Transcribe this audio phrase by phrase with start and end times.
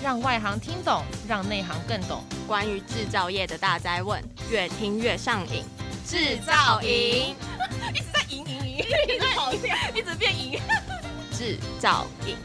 [0.00, 2.22] 让外行听懂，让内行更懂。
[2.46, 5.64] 关于制造业的大灾问，越听越上瘾。
[6.06, 7.34] 制造营
[7.92, 10.60] 一直在赢赢赢，一直跑掉，一直变赢。
[11.36, 12.36] 制造营。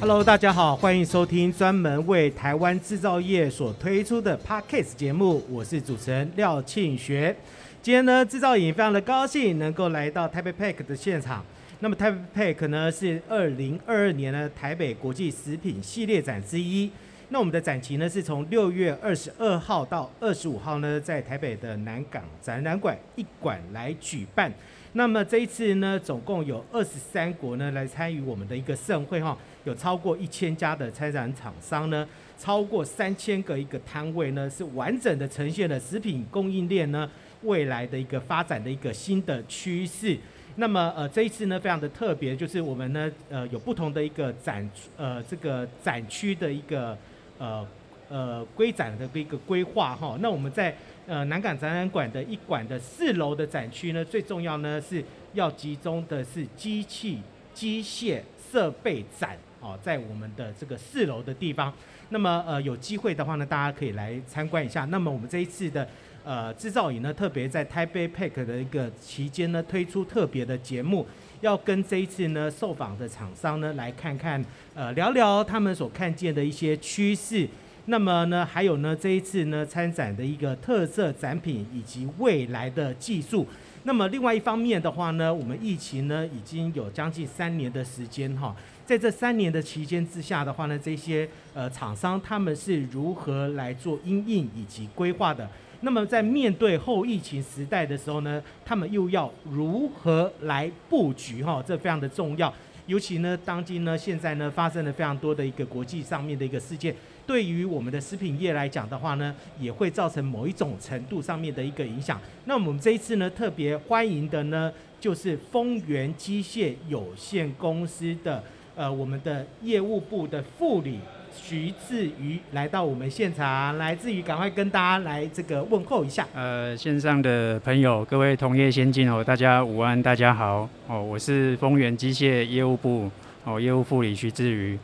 [0.00, 7.36] Hello，大家好，欢迎收听专门为台湾制造业所推出的 Podcast 节目，我是主持人廖庆学。
[7.80, 11.44] 今天呢，制造营非常的高兴能够来到台北 Pack 的现场。
[11.82, 16.90] 那么 Type Pack 呢是二零二二年的台北国际食品系列展之一。
[17.30, 24.52] 那我们的展期呢是从六月二十二号到二十五号呢，在台北的南港展览馆一馆来举办。
[24.92, 37.10] 那么这一次呢，总共有二十三国呢来参与我们的一个盛会哈，有超过一千家的参展厂商呢，超过三千个一个摊位呢，是完整的呈现了食品供应链呢。
[37.42, 40.14] 未来的一个发展的一个新的趋势，
[40.60, 46.96] 那么呃这一次呢非常的特别，就是我们呢呃有不同的一个展呃这个展区的一个
[47.38, 47.66] 呃
[48.10, 50.18] 呃规展的一个规划哈。
[50.20, 57.18] 那我们在呃南港展览馆的一馆的四楼的展区呢，最重要呢是要集中的是机器、
[57.54, 58.20] 机械、
[58.52, 61.72] 设备展哦，在我们的这个四楼的地方。
[62.10, 64.84] 那么呃有机会的话呢，大家可以来参观一下。
[64.84, 65.88] 那么我们这一次的。
[66.22, 71.06] 呃，制造营呢，特别在台北 Pack 的一个期间呢，推出特别的节目，
[71.40, 77.48] 要跟这一次呢受访的厂商呢来看看，呃，聊聊他们所看见的一些趋势。
[77.86, 83.46] 那么呢，还有呢，这一次呢参展的一个特色展品以及未来的技术。
[83.84, 88.54] 那么另外一方面的话呢，我们疫情呢已经有将近三年的时间哈，
[88.84, 95.48] 在这三年的期间之下的话呢，这些呃厂商他们是如何来做因应以及规划的？
[95.82, 101.62] 那么在面对后疫情时代的时候呢，他们又要如何来布局哈？
[101.66, 102.52] 这非常的重要。
[102.86, 106.94] 尤其呢，当今呢，现在呢，发生了非常多的一个国际上面的一个事件，
[107.26, 112.20] 对于我们的食品业来讲的话呢，也会造成某一种程度上面的一个影响。
[112.46, 118.42] 那我们这一次呢，特别欢迎的呢，就是丰源机械有限公司的
[118.74, 120.98] 呃，我们的业务部的副理。
[121.36, 126.26] 徐志瑜来到我们现场，来志瑜赶快跟大家来这个问候一下。
[126.34, 133.10] 呃，线上的朋友，各位同业先进哦，大家午安，大家好哦，我是丰源机械业务部
[133.44, 134.78] 哦业务副理徐志瑜。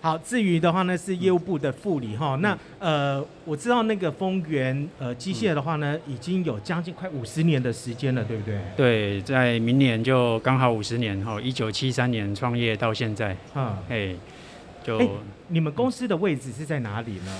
[0.00, 2.40] 好，志瑜的话呢是业务部的副理哈、嗯。
[2.40, 8.60] 那呃，我知道那个丰源呃机械的话呢，已经有将近快五十年的时间了，对不对？
[8.76, 13.36] 对，在明年就刚好五十年哈，一九七三年创业到现在。
[13.54, 14.14] 嗯，哎。
[14.84, 15.08] 就、欸，
[15.48, 17.32] 你们公司的位置是在哪里呢？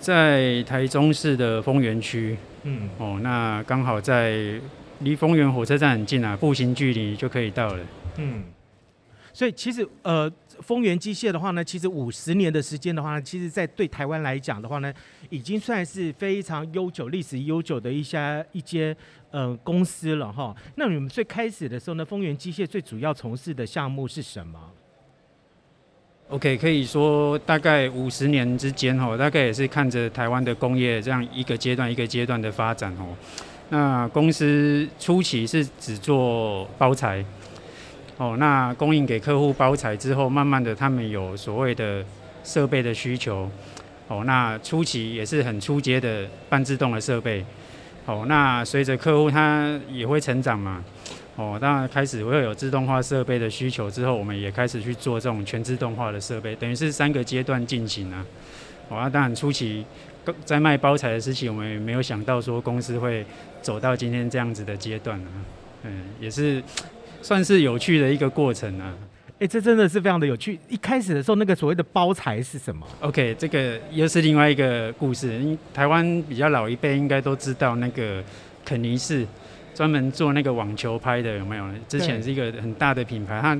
[0.00, 2.36] 在台中市的丰原区。
[2.64, 4.60] 嗯，哦，那刚好在
[5.00, 7.86] 离丰原火车站很近啊，步行距离就可以到了。
[8.16, 8.44] 嗯，
[9.32, 10.30] 所以其实呃，
[10.60, 14.92] 丰源机械的话呢，其实五十年的时间的话呢，其实在对台湾来讲的话呢，
[15.30, 18.96] 已经算是非常悠久、历史悠久的一些一些
[19.30, 20.54] 呃公司了哈。
[20.76, 24.58] 那你们最开始的时候呢，丰源机械最主要从事的项目是什么
[26.32, 33.14] ？OK，可以说大概五十年之间吼，大概也是看着台湾的工业这样一个阶段一个阶段的发展哦。
[33.68, 37.22] 那公司初期是只做包材，
[38.16, 42.02] 哦，那供应给客户包材之后，慢慢的他们有所谓的
[42.42, 43.46] 设备的需求，
[44.08, 47.44] 哦，那初期也是很初阶的半自动的设备，
[48.06, 50.82] 哦，那随着客户他也会成长嘛。
[51.36, 58.24] 哦，当然开始会有自动化设备的需求之后，我们也开始去做这种全自动化的设备，等于是三个阶段进行啊。
[58.90, 59.82] 哦，那当然初期
[60.44, 63.24] 在卖包材的事情，我们也没有想到说公司会
[63.62, 65.28] 走到今天这样子的阶段啊。
[65.84, 66.62] 嗯，也是
[67.22, 68.94] 算是有趣的一个过程啊。
[69.34, 70.58] 哎、欸，这真的是非常的有趣。
[70.68, 75.32] 一开始的时候，那个所谓的包材是什么？OK，这个又是另外一个故事。
[75.40, 78.22] 因为台湾比较老一辈应该都知道那个
[78.66, 79.26] 肯尼氏。
[79.74, 81.64] 专门做那个网球拍的有没有？
[81.88, 83.58] 之前是一个很大的品牌，它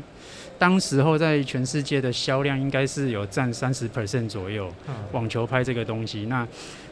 [0.58, 4.72] 当时候在全世界的销量应该是有占三十 percent 左右。
[5.12, 6.46] 网球拍这个东西，那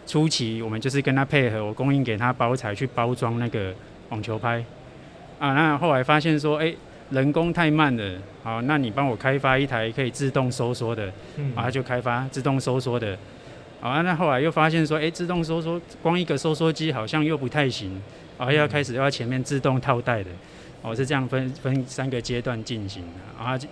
[0.06, 3.72] 初期我们就是跟他配合，我供应给他包材去包装那个
[4.08, 4.64] 网球拍。
[5.38, 6.74] 啊，那后来发现说，哎，
[7.10, 13.16] 人工太慢了，好，那你帮我开发一台可以自动收缩的，嗯啊，他就开发自动收缩的。
[13.80, 18.02] 好，那后来又发现说，哎，自动收缩光一个收缩机好像又不太行。
[18.40, 20.30] 然后要开始要前面自动套袋的，
[20.80, 23.18] 哦，是这样分分三个阶段进行的。
[23.38, 23.66] 然后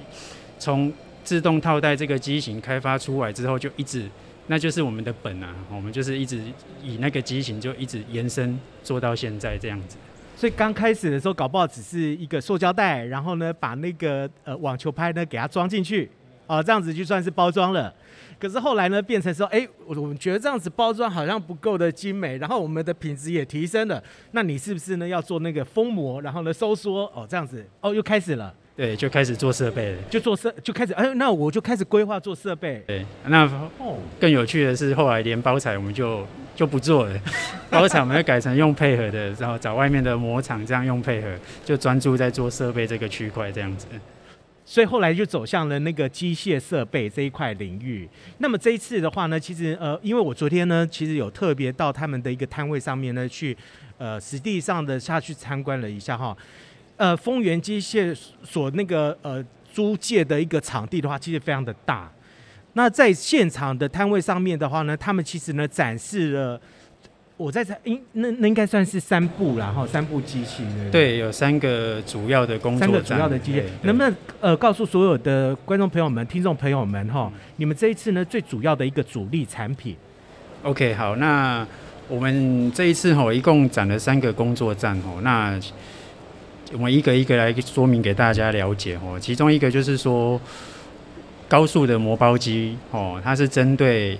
[0.59, 0.93] 从
[1.25, 4.07] 自动套袋这个机型开发出来之后，就一直，
[4.49, 6.39] 那就是我们的本啊，我们就是一直
[6.83, 9.97] 以那个机型就一直延伸做到现在这样子。
[10.37, 16.11] 所以刚开始的时候，搞不好只是一个塑胶袋，然后呢把那个呃网球拍呢给它装进去。
[16.49, 17.95] 哦，这样子就算是包装了。
[18.41, 24.03] 可是后来呢，变成说，哎，我我们觉得这样子包装好像不够的精美，然后我们的品质也提升了。
[24.31, 27.05] 那你是不是呢要做那个封膜，然后呢收缩？
[27.15, 28.53] 哦，这样子，哦，又开始了。
[28.77, 32.81] 对，就开始做设备了，就做设，就开始，哎，那我就开始规划做设备。
[32.87, 33.45] 对，那
[33.79, 36.25] 哦，更有趣的是，后来连包材我们就
[36.55, 37.21] 就不做了，
[37.69, 41.29] 包材我们就改成用配合的，然后找外面的模厂这样用配合，
[41.65, 43.89] 就专注在做设备这个区块这样子。
[44.71, 48.07] 所以后来就走向了那个机械设备这一块领域。
[48.37, 53.57] 那么这一次的话呢，其实呃，因为我昨天呢，其实有特别到他们的一个摊位上面呢，去
[53.97, 56.37] 呃实际上的下去参观了一下哈。
[56.99, 59.43] 呃，丰源机械所那个呃
[59.73, 62.13] 租借的一个场地的话，其实非常的大。
[62.75, 66.61] 那在现场的摊位上面的话呢，他们其实呢展示了。
[67.39, 70.65] 我在猜，应那那应该算是三部啦，哈，三部机器。
[70.91, 72.81] 对，有三个主要的工作。
[72.81, 79.95] 三个主要的机械，能不能呃告诉所有的观众朋友们、听众朋友们哈，你们这一次呢最主要的一个主力产品
[80.65, 81.65] ？OK，好，那
[82.09, 85.57] 我们这一次哈一共展了三个工作站哦，那
[86.73, 89.17] 我们一个一个来说明给大家了解哦。
[89.21, 90.41] 其中一个就是说
[91.49, 94.19] 高速的磨包机哦，它是针对。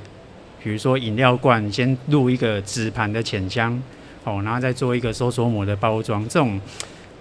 [0.63, 3.81] 比如说饮料罐，先入一个纸盘的浅箱，
[4.25, 6.23] 哦，然后再做一个收缩膜的包装。
[6.29, 6.61] 这种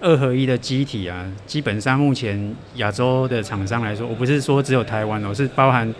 [0.00, 5.92] 二合一的机体啊，基本上目前亚洲的厂商来说，我不是说只有台湾哦，是包含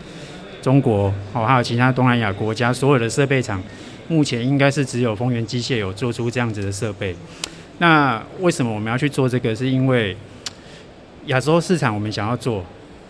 [0.61, 3.63] 中国哦，还有其他东南亚国家所有的设备厂，
[4.09, 7.15] 目前应该是只有丰源机械有做出这样子的设备。
[7.79, 9.55] 那为什么我们要去做这个？
[9.55, 10.17] 是因为
[11.27, 12.65] 亚洲市场我们想要做，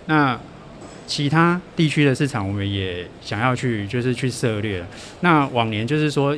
[0.07, 0.39] 那。
[1.09, 4.85] 其他地区的市场，我们也想要去，就是去涉猎。
[5.23, 6.37] 那往年就是说，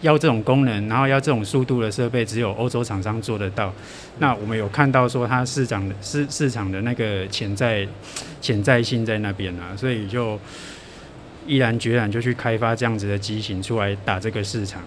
[0.00, 3.72] 要这种功能，然后要这种速度的设备，只有欧洲厂商做得到。
[4.18, 7.86] 那我们有看到说，它市场的市市场的那个潜在
[8.40, 10.36] 潜在性在那边啊，所以就
[11.46, 14.82] 毅然决然就去开发这样子的机型出来打这个市场。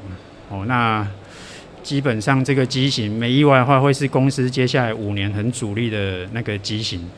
[0.49, 1.07] 哦，那
[1.81, 7.09] 基本上这个机型没意外的话，会是公司接下来五年很主力的那个机型。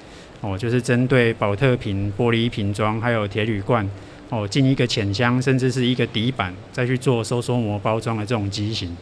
[0.43, 3.89] 哦，就是针对宝特瓶、玻璃瓶装，还有铁铝罐，
[4.27, 8.93] 哦，进一个浅箱，甚至是一个底板，再去做收缩膜包装的这种机型，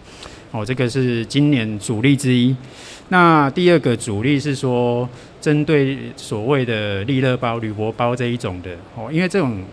[0.51, 2.55] 哦，这个是今年主力之一。
[3.09, 5.09] 那第二个主力是说，
[5.41, 9.63] 针对所谓的利乐包、铝箔包这一种的，哦，因为这种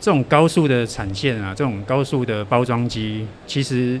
[0.00, 4.00] 这种高速的产线啊，这种高速的包装机，其实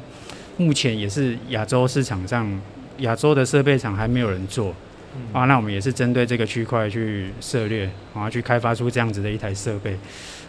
[0.56, 2.48] 目前也是亚洲市场上，
[2.98, 4.72] 亚洲的设备厂还没有人做。
[5.32, 9.96] 啊，那我们也是针对这个区块去涉猎，然后去开发出这样子的一台设备。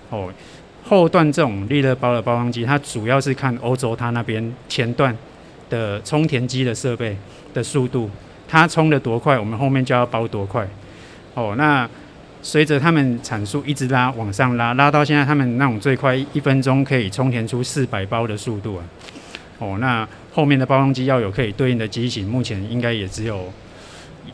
[0.09, 0.31] 哦，
[0.83, 5.15] 后段这种利乐包的包装机，它主要是看欧洲它那边前段
[5.69, 7.17] 的充填机的设备
[7.53, 8.09] 的速度，
[8.47, 10.67] 它充的多快，我们后面就要包多快。
[11.33, 11.89] 哦，那
[12.41, 18.85] 随着他们产数一直拉往上拉，拉到现在他们那种最快一分钟可以充填出四百包的速度啊。
[19.57, 23.51] 哦，那后面的包装机要有可以对应的机型，目前应该也只有。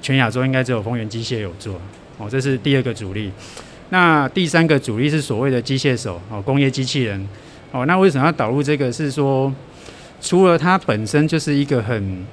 [0.02, 1.80] 全亚洲应该只有丰原机械有做
[2.18, 3.32] 哦，这是第二个主力。
[3.90, 7.28] 那第三个主力是所谓的机械手哦，工业机器人
[7.72, 7.86] 哦。
[7.86, 8.92] 那为什么要导入这个？
[8.92, 9.54] 是说，
[10.22, 12.26] 除了它本身就是一个很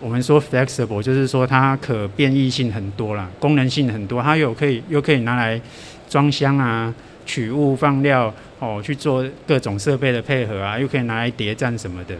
[0.00, 5.60] 我们说 flexible，就是说它可变异性很多啦，功能性很多，它有可以又可以拿来
[6.08, 6.92] 装箱啊、
[7.26, 12.14] 取物放料哦，去做各种设备的配合啊，又可以拿来叠站什么的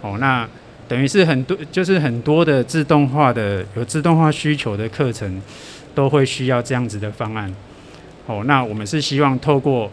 [0.00, 0.16] 哦。
[0.18, 0.46] 那
[0.94, 5.42] 等于是很多，就是很多的自动化的有自动化需求的课程，
[5.92, 7.52] 都会需要这样子的方案。
[8.26, 9.90] 哦，那我们是希望透过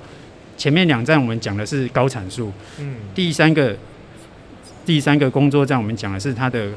[0.55, 3.75] 前面两站，我们讲的是高产数，嗯，第三个
[4.85, 6.69] 第三个工作站，我们讲的是它的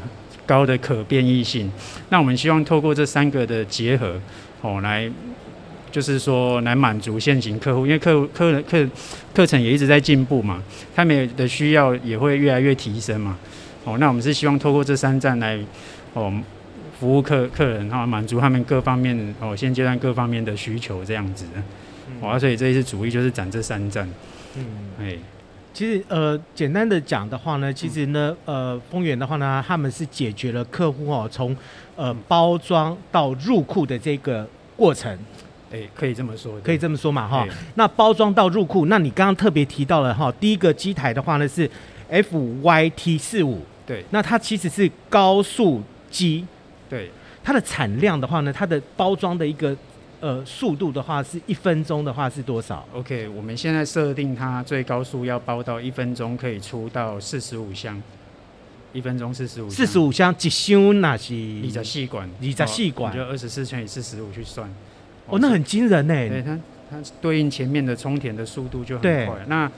[0.47, 1.71] 高的可变异性。
[2.09, 4.19] 那我们希望透过这三个的结合，
[4.63, 5.07] 哦，来
[5.93, 8.89] 就是说来满足现行客户，因为客户客课
[9.35, 10.63] 课程也一直在进步嘛，
[10.97, 13.37] 他们的需要也会越来越提升嘛。
[13.85, 15.59] 哦，那我们是希望透过这三站来，
[16.15, 16.33] 哦，
[16.99, 21.61] 服务客客人哈，满足他们各方面哦，现阶段各方面的需求这样子的。
[22.21, 24.09] 哦、嗯，所以这一次主力就是展这三站。
[24.57, 24.65] 嗯，
[24.99, 25.19] 哎，
[25.75, 31.55] 其实呃，简单的讲的话呢，其实呢，呃，丰源的话呢，他们是解决了客户哦，从
[31.97, 35.19] 呃包装到入库的这个过程。
[35.73, 37.47] 哎，可以这么说，可以这么说嘛哈。
[37.75, 41.69] 那包装到入库，那你刚刚特别提到了哈，第一个机台的话呢是
[42.11, 43.61] FYT 四五。
[43.87, 46.47] 对，那它其实是高速机，
[46.89, 47.11] 对，
[47.43, 49.77] 它的产量的话呢，它的包装的一个
[50.21, 58.03] 呃速度的话，是一分钟的话是多少？OK，我们现在设定它最高速要包到一分钟可以出到四十五箱，
[58.95, 64.67] 一分钟四十五，四十五箱，一箱那是二十细管，二十四管，就二十四乘以四十五去算，
[65.27, 66.15] 哦，那很惊人呢。
[66.15, 66.59] 对它，
[66.91, 69.37] 它对应前面的充填的速度就很快。
[69.47, 69.71] 那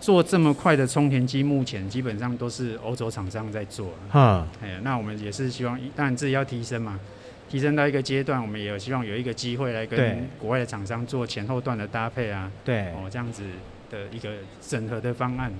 [0.00, 3.88] 做这么快的充填机，目前基本上都是欧洲厂商在做。
[4.10, 7.00] 哈，哎，那我们也是希望，当然自己要提升嘛，
[7.48, 12.50] 提升到一个阶段，我们也有希望有一个机会来跟国外的厂商做前后段的搭配啊。
[12.64, 13.42] 对，哦，这样子
[13.90, 15.52] 的一个整合的方案。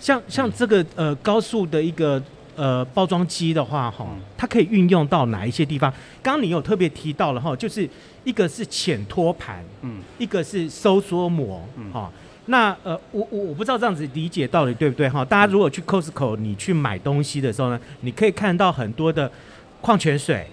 [0.00, 2.20] 像像这个呃高速的一个
[2.56, 5.92] 呃包装机的话，哈，它可以运用到哪一些地方？
[6.22, 7.88] 刚刚你有特别提到了哈，就是
[8.24, 12.10] 一个是浅托盘，嗯，一个是收缩膜，嗯，哈。
[12.46, 15.24] 那呃，我我我不知道这样子理解到底对不对哈？
[15.24, 19.30] 大家如果去 Costco 你去买东西的时候呢，你可以看到很多的
[19.80, 20.46] 矿泉水。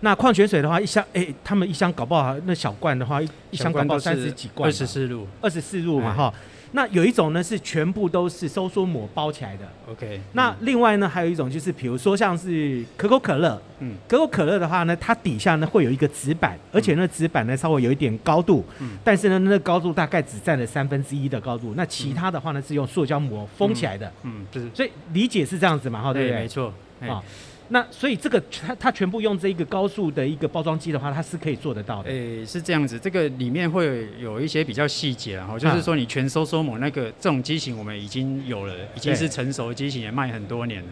[0.00, 6.32] 那矿泉水的话，一箱哎、欸，他们一箱搞不好那小罐的话，一一箱搞不好三十几罐，二十四入，二十四入嘛哈。
[6.76, 10.20] 那有一种呢是全部都是收缩膜包起来的，OK。
[10.32, 26.40] 那另外呢还有一种就是，比如说像是可口可乐，嗯，可口可乐的话呢，它底下呢会有一个纸板，而且那纸板呢稍微有一点高度，嗯，但是呢那个高度大概只占了三分之一的高度，那其他的话呢是用塑胶膜封起来的，嗯，就是，所以理解是这样子嘛，哈，对不对？
[26.40, 27.22] 没错，啊。
[27.68, 32.10] 那所以这个它它全部用这一个高速的一个包装机的话，它是可以做得到的。
[32.10, 40.90] 诶、欸，是这样子，这个里面会有一些比较细节，然后就是说你全收缩膜那个这种机型，我们已经有了，已经是成熟的机型，也卖很多年了。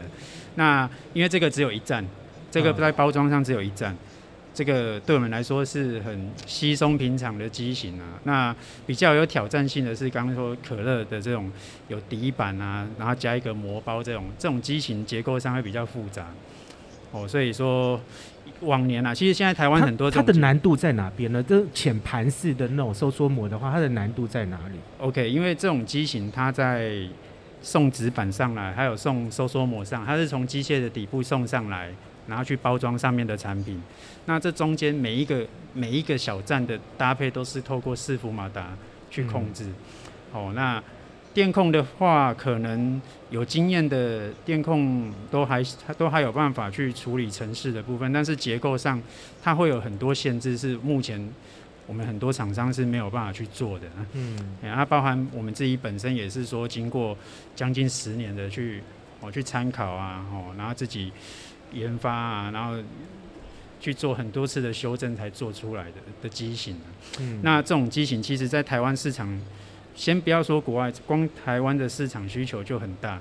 [0.54, 2.02] 那因为这个只有一站，
[2.50, 3.94] 这个在包装上只有一站，
[4.54, 8.18] 这个对我们来说是很稀松平常的机型啊。
[8.24, 11.52] 那比较有挑战性的是刚刚说可乐的这种
[11.88, 16.26] 有底板啊，然后加一个膜包这种这种机型结构上会比较复杂。
[17.12, 18.00] 哦，所以说
[18.60, 21.42] 往年啊，其实现在台湾很多它，它的难度在哪边呢？
[21.42, 26.92] 这浅盘式的那种收缩膜的话，它的难度在哪里？OK，因为这种机型它在
[27.60, 31.90] 送纸板上来，还有送收缩膜上，它是从机械的底部送上来，
[32.26, 33.80] 然后去包装上面的产品。
[34.26, 38.76] 那这中间每一个每一个小站的搭配都是透过伺服马达
[39.10, 39.64] 去控制。
[39.64, 39.74] 嗯、
[40.32, 40.82] 哦，那。
[41.34, 45.62] 电控的话，可能有经验的电控都还
[45.96, 49.00] 都还有办法去处理城市的部分，但是结构上
[49.42, 51.26] 它会有很多限制，是目前
[51.86, 53.86] 我们很多厂商是没有办法去做的。
[54.12, 57.16] 嗯，它包含我们自己本身也是说，经过
[57.56, 58.82] 将近十年的去
[59.20, 61.10] 哦去参考啊，哦，然后自己
[61.72, 62.76] 研发啊，然后
[63.80, 66.76] 去做很多次的修正才做出来的的机型。
[67.20, 69.40] 嗯，那这种机型其实在台湾市场。
[69.94, 73.20] 先不要说国外，光台湾的市场需求就很大。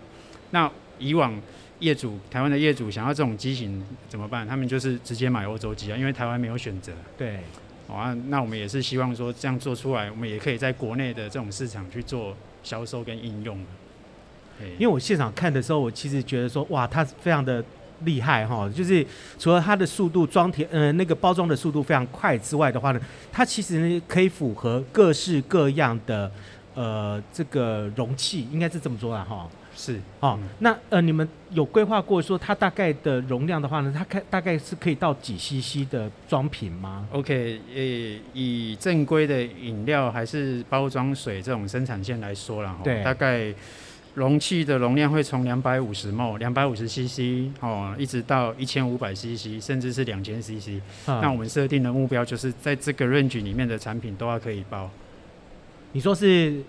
[0.52, 1.40] 那以往
[1.80, 4.48] 业主，台湾的业主想要这种机型怎么办？
[4.48, 6.92] 他们就是直接买欧洲机啊，因为台湾没有选择。
[7.18, 7.40] 对，
[7.88, 13.58] 好啊，那我们也是希望说这样做出来，我们也可以在国内的这种市场去做销售跟应用。
[14.78, 17.64] 因为我现场看的时候，我其实觉得说，哇，它非常的
[18.02, 19.04] 厉害哈，就是
[19.40, 23.02] 除了它的速度装填，呃，那个包装的速度非常快之外的话呢，
[23.32, 26.32] 它其实呢可以符合各式各样的。
[26.74, 29.48] 呃，这个容器应该是这么说啦，哈。
[29.74, 43.54] 是，哦，嗯、那呃，你们有规划过说它大概的容量的话呢，它开大概是可以到几 CC 的装瓶吗？OK，呃，以正规的饮料还是包装水这种生产线来说啦，对，大概
[44.14, 50.82] 容器的容量会从两百五十 ml、两百五十 CC 哦，一直到一千五百 CC，甚至是两千 CC。
[51.08, 54.92] 那我们设定的目标就是在这个 range 里面的产品都要可以包。
[55.94, 56.62] 你说是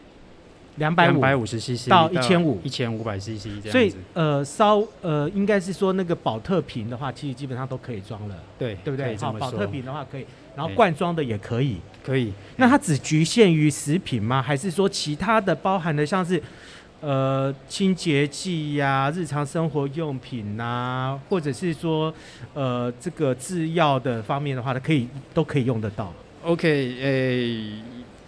[0.77, 9.15] 两百五百五十 CC 到一千五一千五百 CC 这样子，所以呃烧呃应该是说那个保特瓶的话，其实基本上都可以装了，对对不对？
[9.17, 10.25] 好，保特瓶的话可以，
[10.57, 12.33] 然后罐装的也可以，可以。
[12.57, 14.41] 那它只局限于食品吗？
[14.41, 16.43] 还是说其他的包含的像是
[17.03, 22.13] 呃清洁剂呀、日常生活用品呐、啊，或者是说
[22.55, 26.11] 呃这个制药的方面的话，它可以都可以用得到。
[26.45, 27.73] OK，诶、欸。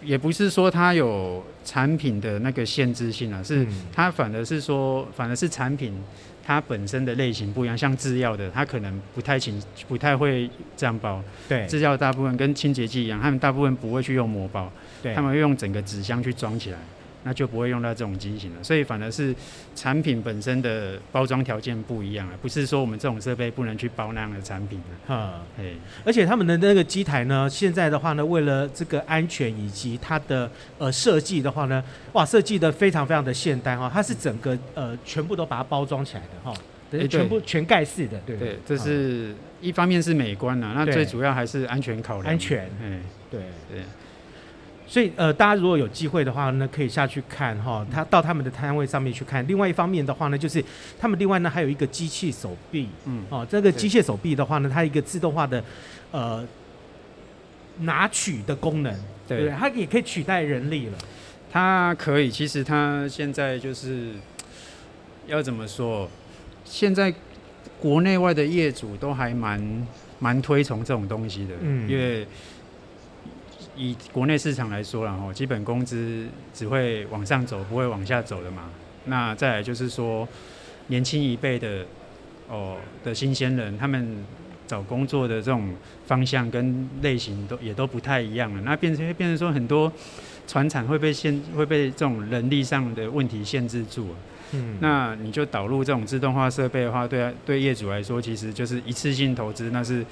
[0.04, 5.94] 也不是说它有产品的那个限制性啊，是它反而是说，反而是产品
[6.44, 7.76] 它本身的类型不一样。
[7.76, 11.22] 像制药的，它可能不太清，不太会这样包。
[11.48, 14.70] 对，制药大部分跟清洁剂一样，他们大部分不会去用膜包，
[15.02, 16.78] 对，他们会用整个纸箱去装起来。
[17.24, 19.34] 那就不会用到这种机型了，所以反而是
[19.74, 25.14] 产品本身的包装条件不一样了，不是说我们这种设备不能去包那样的产品的。
[25.14, 36.54] 哈，嘿，而且他们的那个机台呢，现在的话呢，为了这个安全以及它的呃设计的话呢，哇，设计的非常非常的现代哈，它是整个呃全部都把它包装起来的哈，
[36.90, 42.34] 对，全部全盖式的，对对，这是一方面是美观呐，那最主要还是安全考量。
[42.34, 43.00] 安全，哎，
[43.30, 43.40] 对
[43.70, 43.82] 对。
[44.86, 49.46] 所以呃，大家如果有机会的话呢，可以下去看哈，他到他们的摊位上面去看。
[49.48, 50.62] 另外一方面的话呢，就是
[50.98, 55.64] 他们另外呢还有一个机器手臂，嗯，哦，这个机械手臂的话呢，它一个自动化的
[56.10, 56.46] 呃
[57.80, 58.94] 拿取的功能，
[59.26, 60.98] 对，对，它也可以取代人力了。
[61.50, 64.10] 它可以，其实它现在就是
[65.26, 66.08] 要怎么说？
[66.64, 67.14] 现在
[67.80, 69.86] 国内外的业主都还蛮
[70.18, 72.26] 蛮推崇这种东西的，嗯，因为
[73.76, 78.70] 以国内市场来说，然后基本工资只会往上走，不会往下走的嘛。
[79.06, 80.26] 那再来就是说，
[80.86, 81.84] 年轻一辈的
[82.48, 84.24] 哦的新鲜人，他们
[84.66, 85.74] 找工作的这种
[86.06, 88.62] 方向跟类型都也都不太一样了。
[88.62, 89.92] 那变成会变成说，很多
[90.46, 94.08] 船产会被限，会被这种人力上的问题限制住。
[94.52, 100.04] 嗯，那你就导入这种自动化设备的话，对对业主来说，其实就是一次性投资，那是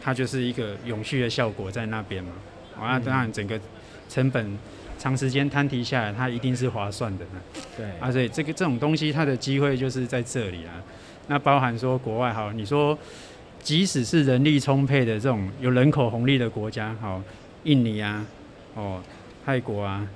[0.00, 2.32] 它就是一个永续的效果在那边嘛。
[2.78, 3.58] 那当然整个
[4.08, 4.58] 成本
[4.98, 7.24] 长时间摊提下来，它一定是划算的。
[7.76, 10.82] 对啊，所以这个这种东西它的机会就是在这里啊。
[11.28, 12.98] 那包含说国外好，你说
[13.62, 17.22] 即使是人力充沛的这种有人口红利的国家，好，
[17.64, 18.24] 印尼啊，
[18.74, 19.02] 哦，
[19.44, 20.06] 泰国啊。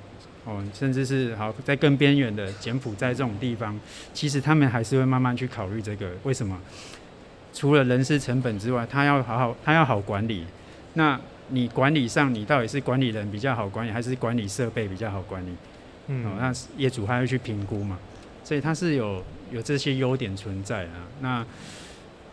[0.47, 3.81] 哦，甚至是好在更边缘的柬埔寨这种地方，
[4.13, 6.11] 其实他们还是会慢慢去考虑这个。
[6.23, 6.61] 为什么？
[7.55, 10.45] 除了人事成本之外，他要好好，他要好管理。
[10.93, 11.19] 那
[11.49, 15.51] 你管理上，你到底是管理人比较好管理，还是管理设备比较好管理？
[16.09, 17.99] 嗯，哦，那业主还要去评估嘛。
[18.43, 21.09] 所以它是有有这些优点存在啊。
[21.21, 21.47] 那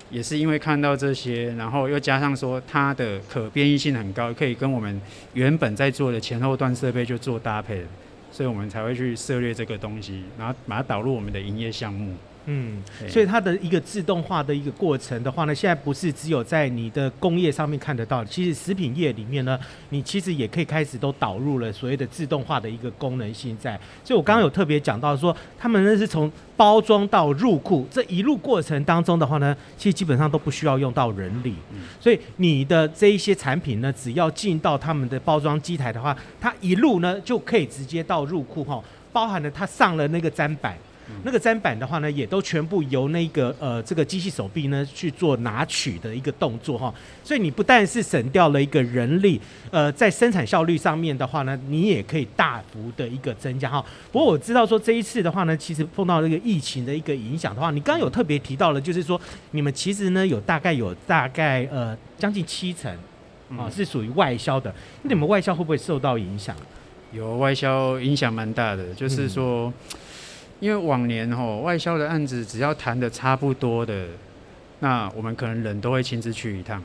[0.09, 4.99] 也是因为看到这些，然后又加上说它的可变异性很高，可以跟我们
[5.33, 7.85] 原本在做的前后段设备就做搭配，
[8.29, 12.13] 所以我们才会去涉猎这个东西，然后把它导入我们的营业项目。
[12.45, 23.79] 嗯，所以它的一个自动化的一个过程的话呢，现在不是只有在你的工业上面看得到，其实食品业里面呢，你其实也可以开始都导入了所谓的自动化的一个功能性在。
[24.03, 31.53] 所以我刚刚有特别讲到说，他们呢是从包装到入库这一路过程当中的话呢，其实基本上都不需要用到人力，
[31.99, 38.83] 所以你的这一些产品呢，只要进到他们的包装机台的话，它一路呢就可以直接到入库哈，
[39.13, 40.75] 包含了它上了那个砧板。
[41.23, 49.39] 那个砧板的话呢，也都全部由那个呃这个机器手臂呢去做拿取的一个动作哈，所以你不但是省掉了一个人力，
[49.71, 53.83] 呃，在生产效率上面的话呢，你也可以大幅的一个增加哈。
[54.11, 59.19] 不过我知道说这一次的话呢，其实碰到这个疫情的一个影响的话，你刚刚有特别提到了，就是说
[59.51, 62.89] 你们其实呢有大概有大概呃将近七成
[63.57, 66.55] 啊是属于外销的，那你们外销会不会受到影响？
[67.11, 69.67] 有外销影响蛮大的，就是说。
[69.67, 69.73] 嗯
[70.61, 74.05] 因为往年吼外销的案子，只要谈的差不多的，
[74.79, 76.81] 那我们可能人都会亲自去一趟，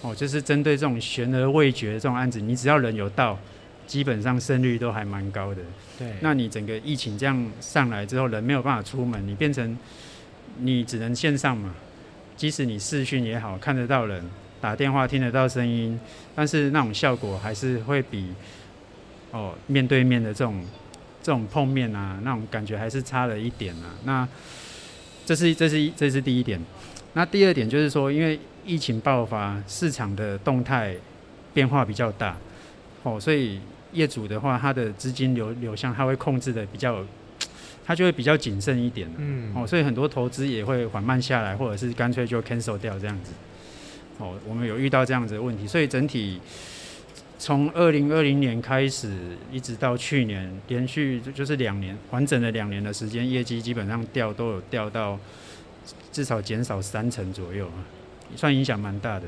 [0.00, 3.36] 哦，就是针对这种悬而未决的这种案子，你只要人有到，
[3.84, 5.60] 基本上胜率都还蛮高的。
[5.98, 9.76] 对，那你整个疫情这样上来之后，人没有办法出门，你变成
[10.58, 11.74] 你只能线上嘛，
[12.36, 14.24] 即使你视讯也好，看得到人，
[14.60, 15.98] 打电话听得到声音，
[16.36, 18.28] 但是那种效果还是会比
[19.32, 20.64] 哦面对面的这种。
[21.26, 23.90] 这种碰面啊，那种感觉还是差了一点啊。
[24.04, 24.28] 那
[25.24, 26.60] 这是这是这是第一点。
[27.14, 30.94] 那第二点就是说，因为疫情爆发，市场的动态
[31.52, 32.36] 变化比较大，
[33.02, 33.58] 哦，所以
[33.92, 37.04] 业主的话，他的资金流流向他会控制的比较，
[37.84, 39.10] 他就会比较谨慎一点。
[39.16, 39.52] 嗯。
[39.52, 43.32] 哦，所以很多投资也会缓慢下来，或者是干脆就 cancel 掉这样子。
[44.18, 46.40] 哦，我们有遇到这样子的问题，所以整体。
[47.38, 49.12] 从二零二零年开始，
[49.52, 55.18] 一直到去年，连续就是两年完整的两年的时间，业绩基本上掉都有掉到
[56.10, 57.84] 至少减少三成左右啊，
[58.34, 59.26] 算影响蛮大的。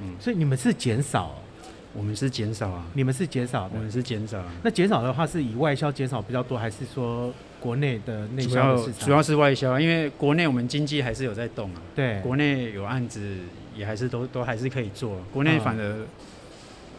[0.00, 1.34] 嗯，所以你们是减少，
[1.92, 4.42] 我们是减少啊，你们是减少，我们是减少。
[4.62, 8.48] 那减少的话是以外销减少比较多，还是说国内的内销？
[8.48, 11.82] 主要主要是外销，因为国内我们经济还是有在动啊。
[11.94, 13.36] 对，国内有案子
[13.76, 16.06] 也还是都都还是可以做，国内反而。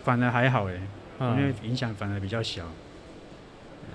[0.03, 0.73] 反而还好哎，
[1.19, 2.63] 因为影响反而比较小。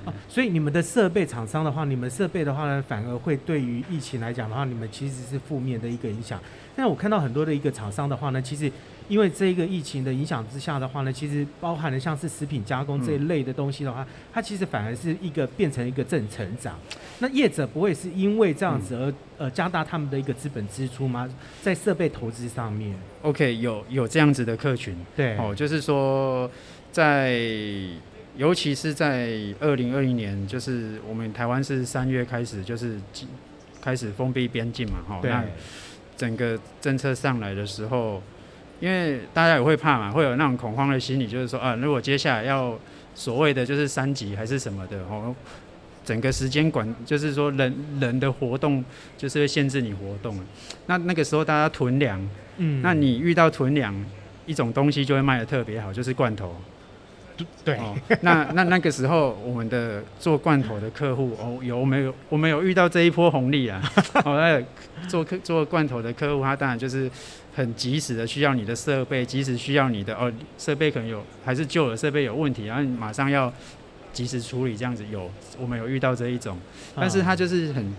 [0.05, 6.40] 哦，所以你们的设备厂商的话，你们设备的话呢，反而会对于疫情来讲的话，你们其实是负面的一个影响。
[6.77, 8.71] 但我看到很多的一个厂商的话呢，其实
[9.09, 16.77] 因为这个疫情的影响之下的话呢，其实包含了像是食品加工这一类的东西的话，它其实反而是一个变成一个正成长。
[17.21, 21.31] 那业者不会是因为这样子而呃加大他们的一个资本支出吗？
[21.62, 26.51] 在设备投资上面？OK，有有这样子的客群，对，哦，就是说
[26.90, 27.40] 在。
[28.37, 32.99] 尤其是在二零二零年，就是我们台湾是三月开始，就是
[33.81, 35.20] 开始封闭边境嘛，哈。
[35.23, 35.44] 那
[36.16, 38.23] 整个政策上来的时候，
[38.81, 42.79] 因为大家也会怕嘛，会有那种恐慌的心理，就是说啊，如果接下来要
[43.14, 45.35] 所谓的就是三级还是什么的，哦，
[46.05, 48.85] 整个时间管就是说人人的活动
[49.16, 50.38] 就是会限制你活动。
[50.87, 52.20] 那那个时候大家囤粮，
[52.59, 53.94] 嗯，那你遇到囤粮。
[54.47, 56.55] 一种东西就会卖的特别好，就是罐头。
[57.64, 63.83] 对，哦、那那那个时候，我们的做罐头的客户哦，有没有我们有遇到这一波红利啊？
[64.25, 64.62] 哦，那
[65.09, 67.11] 做客做罐头的客户，他当然就是
[67.55, 73.53] 很及时的需要你的设备，及时需要你的哦设备可能有还是旧的设备有问题，然后你马上要
[74.12, 76.57] 及时处理，这样子有我们有遇到这一种，
[76.94, 77.92] 但是它就是很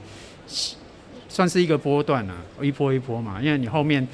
[1.27, 4.07] 算是一个波段啊，一波一波嘛，因为你后面。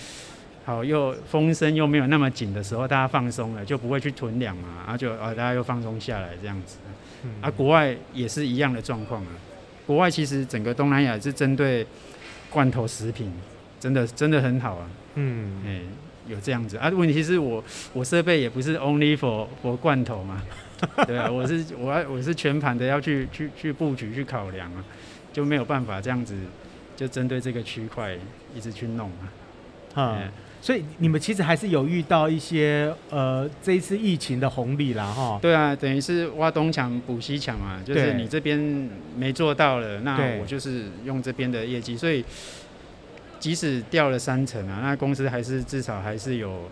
[0.71, 6.77] 好，又风声又没有那么紧的时候，大家放松了，就不会去囤粮嘛，然后就啊，大家又放松下来这样子。
[7.23, 9.29] 嗯、啊，国外也是一样的状况啊。
[9.85, 11.85] 国外其实整个东南亚是针对
[12.49, 13.29] 罐头食品，
[13.81, 14.89] 真的真的很好啊。
[15.15, 15.81] 嗯，哎、欸，
[16.29, 16.87] 有这样子啊。
[16.87, 20.41] 问题是我我设备也不是 only for for 罐头嘛，
[21.05, 24.85] 对啊，我是我要我是全盘的要去去去布局去考量啊，
[25.33, 26.33] 就没有办法这样子
[26.95, 28.15] 就针对这个区块
[28.55, 30.01] 一直去弄啊。
[30.01, 30.31] 啊、嗯。
[30.61, 35.39] 所以你们其实还是有遇到一些呃这一次疫情的红利啦哈。
[35.41, 42.23] 对啊，等于是挖东墙补西墙嘛，就是你这边没做到了，那我就是用这边的业绩，所以
[43.39, 46.69] 即使掉了三成啊，那公司还是至少还是有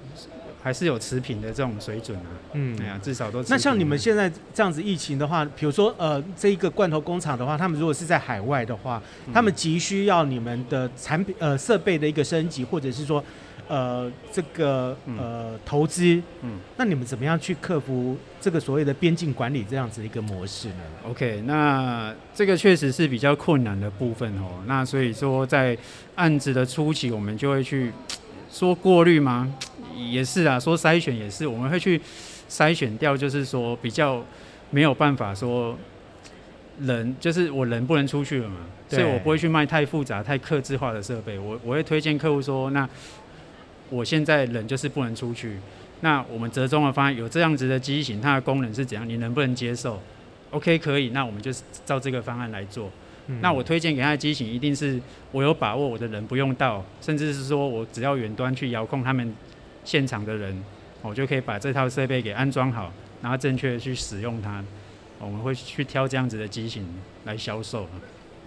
[0.61, 2.29] 还是有持平的这种水准啊。
[2.53, 3.43] 嗯，哎呀，至少都。
[3.49, 9.01] 那像你们现在这样子疫情的话，比如说呃这一个罐头工厂的话，他们如果是在海外的话，
[9.33, 13.23] 他们急需要你们的产品呃设备的一个升级，或者是说。
[13.69, 24.63] 呃，这个呃投资，嗯，那你们怎么样去克服这个所谓的边境管理这样子的一个模式呢？OK，那这个确实是比较困难的部分哦。
[24.65, 25.77] 那所以说，在
[26.15, 27.91] 案子的初期，我们就会去
[28.51, 29.53] 说过滤吗？
[29.95, 32.01] 也是啊，说筛选也是，我们会去
[32.49, 34.25] 筛选掉，就是说比较
[34.71, 35.77] 没有办法说
[36.79, 41.37] 人，就是我人不能出去了嘛，所以我不会去卖太复杂、太客制化的设备。
[41.37, 42.89] 我我会推荐客户说那。
[43.89, 45.57] 我现在人就是不能出去，
[46.01, 49.07] 那我们折中的方案有这样子的机型，它的功能是怎样？
[49.07, 50.01] 你能不能接受
[50.51, 51.51] ？OK，可以，那我们就
[51.85, 52.89] 照这个方案来做。
[53.27, 54.99] 嗯、那我推荐给他的机型，一定是
[55.31, 59.35] 我有把握，我的人不用到，甚至是说我只要远端去遥控他们
[59.83, 60.63] 现场的人，
[61.01, 64.63] 我就可以把这套设备给安装好，然后正确的去使用它。
[65.19, 66.87] 我们会去挑这样子的机型
[67.25, 67.87] 来销售。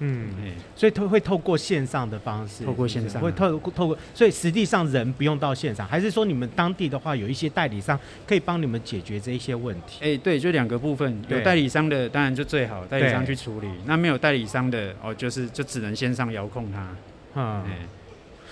[0.05, 0.29] 嗯，
[0.75, 9.99] 所以透会透过线上的方式，透过线上，会透过透过，所以实际上人不用到现场，还是说你们当地的话有一些代理商可以帮你们解决这一些问题？
[10.01, 13.69] 哎、欸，对，就两个部分，有代理商的当然就最好，代理商去处理。
[13.87, 16.89] 那没有代理商的哦，就是就只能线上遥控它。
[17.37, 17.79] 嗯，欸、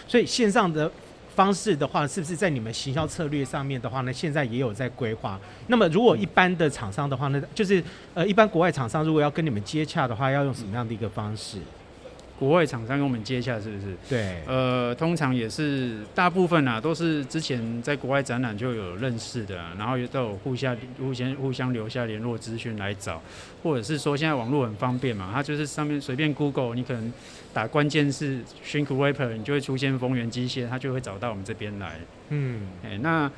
[0.06, 0.90] 所以线上的。
[1.40, 4.12] 方式的话，是不是在你们行销策略上面的话呢？
[4.12, 5.40] 现在也有在规划。
[5.68, 11.56] 那么，如果一般的厂商的话呢，就是呃，一般国外厂商如果要跟你们接洽的话，要用什么样的一个方式？
[12.40, 13.94] 国外厂商跟我们接洽是不是？
[14.08, 23.20] 对，呃，通常也是大部分啊，都是之前在国外展览就有认识的，然后也都有互相互相互相留下联络资讯来找，
[23.62, 27.12] 或者是说现在网络很方便嘛，它就是上面随便 Google，你可能
[27.52, 32.00] 打关键字 shrink wrapper，你就会出现丰源机械，它就会找到我们这边来。
[32.30, 33.30] 嗯，哎、欸，那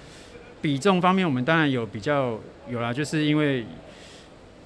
[0.60, 2.38] 比重方面，我们当然有比较
[2.70, 3.66] 有啦，就是因为。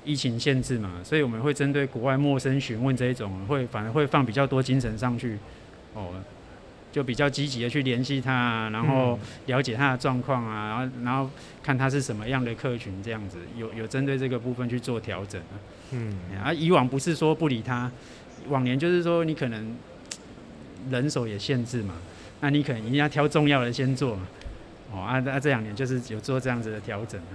[0.07, 5.37] 疫情限制嘛，所以我们会针对国外陌生询问这一种，会反而会放比较多精神上去，
[5.95, 6.15] 哦，
[6.93, 11.29] 就比较积极的去联系他，然后了解他的状况啊，然后然后
[11.61, 15.59] 看他是什么样的客群，这样子有有针对这个部分去做调整啊。
[15.91, 17.91] 嗯，啊，以往不是说不理他，
[18.49, 19.77] 往年就是说你可能
[20.89, 21.95] 人手也限制嘛，
[22.41, 24.23] 那你可能一定要挑重要的先做嘛，
[24.93, 27.35] 哦，啊啊这两年就是有做这样子的调整啊，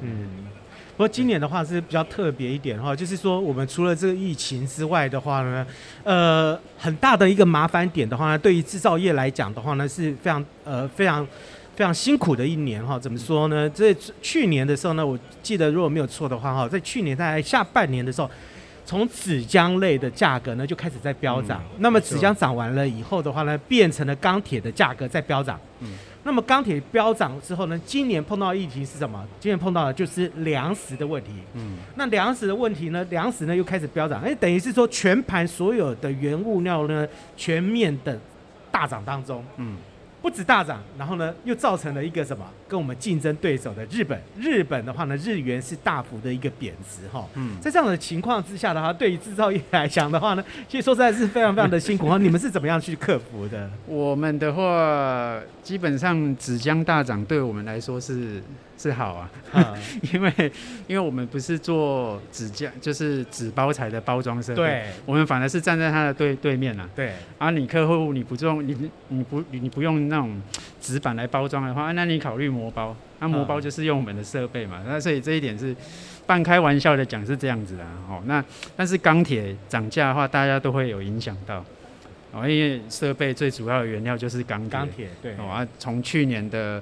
[0.00, 0.59] 嗯。
[1.00, 5.66] 不过今年的话是比较特别一点哈，就是说我们除了这个疫情之外的话呢，
[6.04, 11.26] 呃，很大的一个麻烦点的话呢，对于制造业来讲的话呢，是非常呃非常
[11.74, 12.98] 非常辛苦的一年哈。
[12.98, 13.66] 怎么说呢？
[13.70, 18.30] 这去年的时候呢，我记得如果没有错的话哈，在去年在下半年的时候，
[18.84, 21.62] 从纸浆类的价格呢就开始在飙涨。
[21.78, 25.58] 那么纸浆涨完了以后的话呢，变成了钢铁的价格在飙涨。
[25.78, 25.94] 嗯。
[26.22, 29.26] 那么钢铁飙涨之后呢，今年碰到的议题是什么？
[29.40, 31.30] 今年碰到的就是粮食的问题。
[31.54, 37.06] 嗯，那粮食的问题呢，粮食呢又开始飙涨，哎，等于是说全盘所有的原物料呢
[37.36, 38.18] 全面的
[38.70, 39.44] 大涨当中。
[39.56, 39.76] 嗯。
[40.22, 42.44] 不止大涨，然后呢，又造成了一个什么？
[42.68, 47.26] 跟我们竞争对手的日本，日本的话呢，日元是大幅的一个贬值哈。
[47.34, 52.18] 嗯，在这样的情况之下的话，对于制造业来讲的话呢，其实说实在是非常非常的辛苦哈。
[52.20, 53.70] 你们是怎么样去克服的？
[53.86, 58.42] 我们的话，基本上纸浆大涨，对我们来说是。
[58.80, 59.76] 是好啊，嗯、
[60.14, 60.32] 因为
[60.86, 66.88] 因为我们不是做纸浆，就是纸包材的包装设备，对，我们反而是站在它的对对面啊。
[66.96, 70.40] 对，啊，你客户你不用你你不你不用那种
[70.80, 75.76] 纸板来包装的话，那你考虑膜包，那膜包就是用我们的设备嘛，那所以这一点是
[76.26, 78.22] 半开玩笑的讲是这样子的哦。
[78.24, 78.42] 那
[78.74, 81.62] 但是钢铁涨价的话，大家都会有影响到。
[82.32, 85.32] 哦，因为设备最主要的原料就是钢铁，钢铁对。
[85.32, 86.80] 哦啊，从去年的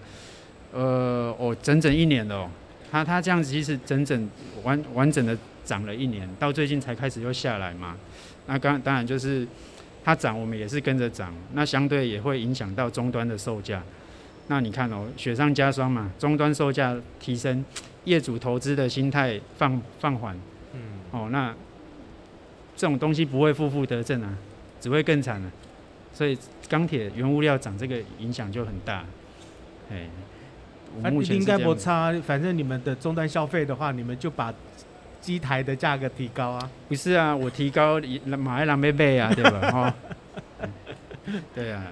[0.73, 2.51] 呃哦整整一年了哦，
[2.91, 4.29] 它它这样子其实整整
[4.63, 7.97] 完完整的涨了一年，到最近才开始又下来嘛。
[8.47, 9.47] 那刚当然就是
[10.05, 13.83] 它涨，我们也是跟着涨，那相对也会影响到终端的售价。
[14.49, 17.63] 那你看哦，雪上加霜嘛，终端售价提升，
[18.05, 20.35] 业主投资的心态放放缓，
[20.73, 21.55] 嗯，哦，那
[22.75, 24.35] 这种东西不会负负得正啊，
[24.81, 25.51] 只会更惨了。
[26.15, 26.37] 所以
[26.69, 29.05] 钢铁原物料涨，这个影响就很大。
[29.91, 30.09] 哎，
[30.97, 34.53] 我目前应该不差，反正你们的终端消费的话，你们就把。
[35.21, 36.71] 机台的价格提高啊？
[36.89, 39.71] 不是啊，我提高，马来买买啊， 对吧？
[39.73, 39.95] 哈、
[40.61, 41.85] 嗯，对啊，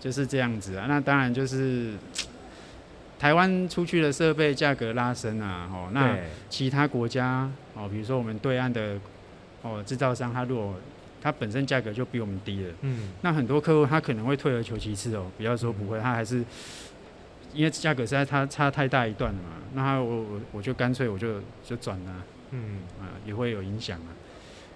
[0.00, 0.86] 就是这样子啊。
[0.88, 1.92] 那当然就是
[3.20, 5.70] 台湾出去的设备价格拉升啊。
[5.72, 6.18] 哦，那
[6.50, 8.98] 其他国家哦，比如说我们对岸的
[9.62, 10.74] 哦制造商，他如果
[11.22, 16.44] 他本身价格就比我们低了，嗯，那很多客户他可能会退而求其次哦，不要说不会，他还是
[17.54, 19.50] 因为价格实在差差太大一段了嘛。
[19.74, 22.24] 那我我我就干脆我就就转了。
[22.50, 24.12] 嗯啊，也会有影响啊。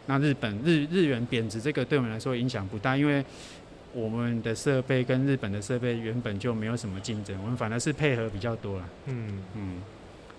[0.06, 3.22] 那日本日日元贬值，这个对我们来说影响不大，因为
[3.92, 8.88] 我们的设备跟日本的设备原本就没有什么竞争，我们反而是配合比较多了。
[9.06, 9.82] 嗯嗯，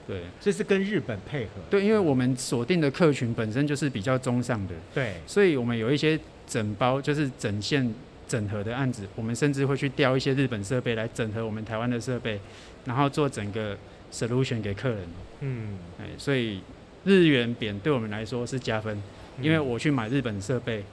[0.08, 1.52] 对，这是跟日本配合。
[1.70, 4.74] 对，因为我们锁定的客群本身就是比较中上的。
[4.96, 7.94] 对，所以我们有一些整包就是整线
[8.28, 12.40] 整合的案子，我们甚至会去调一些日本设备来整合我们台湾的设备，
[12.86, 13.78] 然后做整个
[14.12, 15.00] solution 给客人。
[15.42, 16.62] 嗯，哎，所以。
[17.06, 19.02] 日元贬对我们来说是加分，
[19.40, 20.84] 因为我去买日本设备，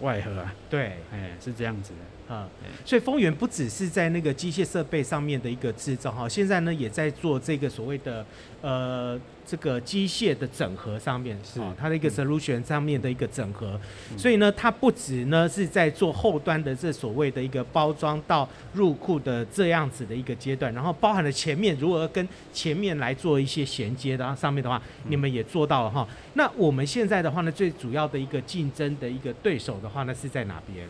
[0.00, 1.98] 外盒啊，对，哎，是这样子的。
[2.26, 2.48] 啊，
[2.86, 8.24] 所以丰源不只是在那个机械设备上面的一个制造哈，现在呢也在做这个所谓的
[8.62, 13.78] 呃这个机械的整合上面是它的一个 solution 上面的一个整合，
[14.10, 26.08] 嗯、所以呢它不止呢是在做后端的这所谓的一个包装到入库的这样子的一个阶段，然后包含了前面如何跟前面来做一些衔接的上面的话，你们也做到了哈。
[26.32, 30.88] 那我们现在的话呢，最主要的一个竞争的一个对手的话呢是在哪边？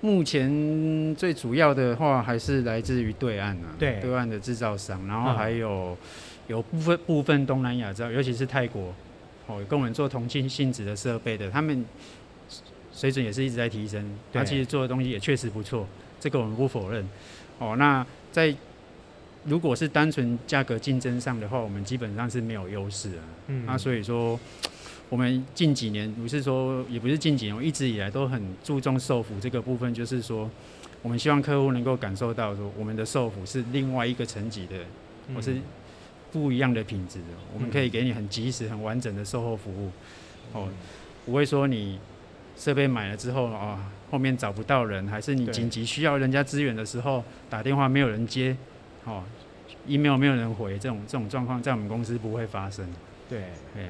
[0.00, 5.96] 目前最主要的话还是来自于对岸啊，对，对岸的制造商，然后还有
[6.46, 8.94] 有部分部分东南亚，尤其是泰国，
[9.48, 11.84] 哦，跟我们做同性性质的设备的，他们
[12.92, 15.84] 水准也是一直在提升，他其实做的东西也确实不错，
[16.20, 17.04] 这个我们不否认。
[17.58, 18.54] 哦，那在
[19.44, 23.22] 如果是单纯价格竞争上的话，我们基本上是没有优势啊。
[23.48, 24.38] 嗯，那所以说。
[25.10, 30.50] 我们近几年不是说，也不是近几年，我一直以来都很注重受服这个部分，就是说，
[31.00, 34.76] 我们希望客户能够感受到说，我们的受服是另外一个层级的，
[35.34, 35.56] 或是
[36.30, 39.90] 不一样的品质的，我们可以给你很及时、很完整的售后服务，
[40.52, 40.68] 哦，
[41.24, 41.98] 不会说你
[42.54, 48.54] 设备买了之后啊，后面找不到人，还是你紧急需要人家支援的时候打电话没有人接，
[49.04, 49.24] 哦
[49.86, 52.86] ，email 没有人回，这种这种状况在我们公司不会发生。
[53.26, 53.40] 对，
[53.74, 53.84] 对。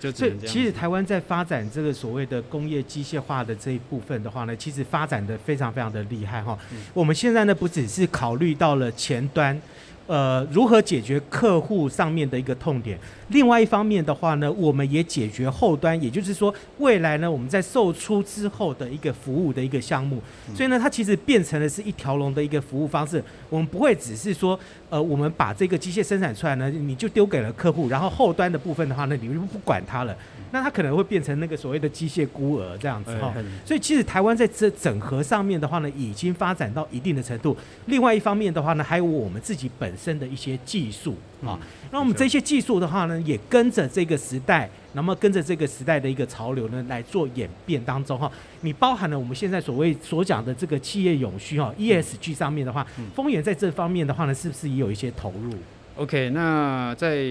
[0.00, 6.58] 就所以，其实台湾在发展这个所谓的工业机械化的这一部分的话呢，其实发展的非常非常的厉害哈。
[6.72, 9.60] 嗯、我们现在呢，不只是考虑到了前端。
[10.06, 12.98] 呃，如何解决客户上面的一个痛点？
[13.28, 20.18] 另外一方面的话呢，我们也解决后端，也就是说，未来呢，我们在售出之后的一个服务的一个项目。
[20.54, 23.22] 所以呢，它其实变成了是一条龙的一个服务方式。
[23.50, 30.16] 我们不会只是说，呃，我们把这个机械生产出来呢，你就丢给了客户，然后后端的部分的话呢，你就不管它了。
[30.50, 33.34] 那它可能会变成那个所谓的机械孤儿这样子哈。
[33.66, 37.54] 所以其实台湾在这整合上面的话呢，已经发展到一定的程度。
[37.84, 41.58] 另外一方面的话呢，还有我们自己本身的一些技术啊，
[41.90, 48.32] 那我们这些技术的话呢，也跟着这个时代，那么跟着这个时代的一个潮流呢，来做演变当中哈。
[48.62, 55.52] 你包含了我们现在所谓所讲的这个企业永续哈，ESG 上面的话，丰原在这方面的话呢，是不是也有一些投入
[55.96, 57.22] ？OK，那在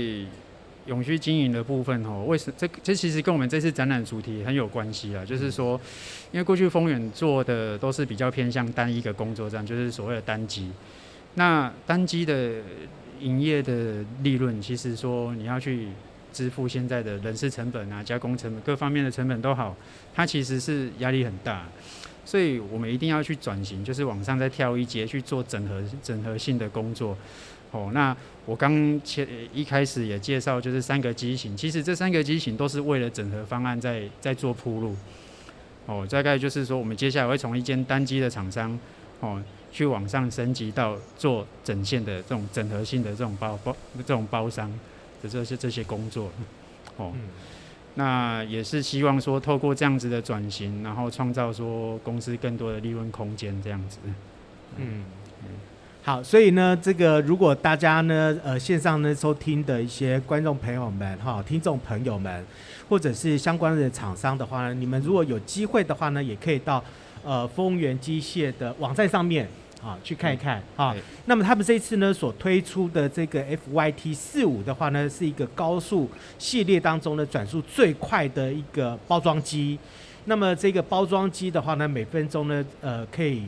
[0.87, 5.23] 永续经营的部分哦，为什这这其实跟我们这次展览主题很有关系啊？
[5.23, 5.79] 就是说，
[6.31, 10.71] 因为过去丰原做的都是比较偏向单一个工作站，就是所谓的单机。
[11.35, 12.61] 那单机的
[13.19, 15.89] 营业的利润，其实说你要去
[16.33, 19.75] 支付现在的人事成本啊、加工成本各方面的成本都好，
[20.15, 21.67] 它其实是压力很大，
[22.25, 27.17] 所以我们一定要去转型，就是往上再跳一阶去做整合整合性的工作。
[27.71, 28.15] 哦，那
[28.47, 34.95] 我刚前一开始也介绍，就是三个机型，其实这三个机型都是为了整合方案在在做铺路。
[35.85, 38.79] 哦，大概就是说，我们接下来会从一间单机的厂商，
[39.19, 39.39] 哦。
[39.69, 44.71] 去往上升级到做整线的这种整合性的这种包包这种包商
[45.21, 46.31] 的这些这些工作，
[46.95, 47.29] 哦，嗯、
[47.93, 53.99] 那也是希望说透过这样子的转型，然后创造说公司更多的利润空间这样子，
[54.77, 55.03] 嗯。
[56.07, 62.45] 好，所以呢，这个如果大家呢，呃，线上呢收听的一些观众朋友们，哈，听众朋友们，
[62.87, 66.81] 或者是相关的厂商的话呢，你们如果有机会的话呢，也可以到
[67.25, 69.45] 呃丰源机械的网站上面
[69.83, 70.95] 啊去看一看啊。
[71.25, 79.77] 那么他们这一次呢所推出的这个 FYT 四五的话呢，是一个高速系列当中呢转速最快的一个包装机。
[80.23, 83.43] 那么这个包装机的话呢，每分钟呢，呃，可以。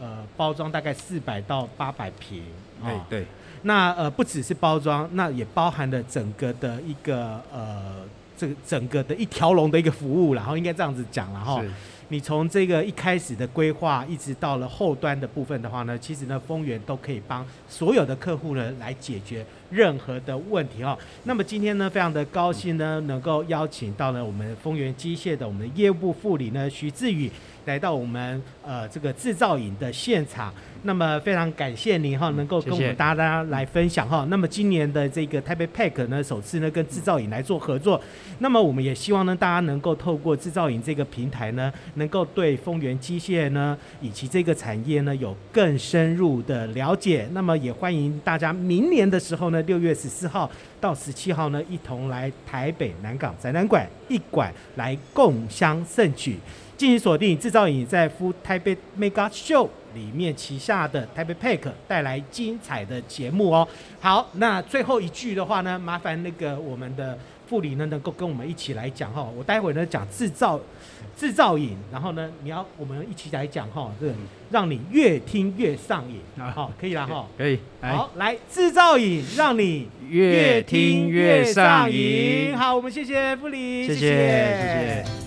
[0.00, 2.42] 呃，包装大概四百到八百平，
[2.82, 3.26] 对、哦、对。
[3.62, 8.04] 那呃，不只是包装，那也包含了整个的一个呃，
[8.36, 11.62] 这个整个的一条龙的一个服务，然后应该这样子讲了哈。
[12.08, 20.96] 你从这个一开始的规划，一直到了后端的部分的话呢，其实呢，丰源都可以帮所有的客户呢来解决任何的问题哈。
[21.24, 27.30] 那么今天呢，非常的高兴呢，能够邀请到了我们丰源机械的我们的业务部副理呢徐志宇。
[27.66, 34.24] 来到我们呃这个制造影的现场，那么非常感谢您哈，能够跟我们大家来分享哈。
[34.30, 38.00] 那么今年的这个台北 PACK 呢，首次呢跟制造影来做合作，
[38.38, 47.28] 那么我们也希望呢大家能够透过制造影这个平台呢，能够对丰源机械呢以及这个产业呢有更深入的了解。
[47.32, 56.38] 那么也欢迎大家明年的时候呢，六月十四号到十七号呢，一同来台北南港展览馆一馆来共襄盛举。
[56.76, 63.66] 敬请锁定制造影在 Fu TAIPEI Mega Show 里面旗下的台北 PACK 带来精彩的节目哦。
[63.98, 69.22] 好，那最后一句的话呢，麻烦那个我们的副理呢能够跟我们一起来讲哈。
[69.36, 70.60] 我待会呢讲制造
[71.16, 74.12] 制造瘾，然后呢你要我们一起来讲哈，这
[74.50, 76.50] 让你越听越上瘾啊。
[76.50, 77.26] 好，可以了哈。
[77.36, 77.58] 可以。
[77.80, 82.56] 好，来制造瘾让你越听越上瘾。
[82.56, 84.00] 好，我们谢谢副理，谢谢。
[84.00, 85.25] 谢谢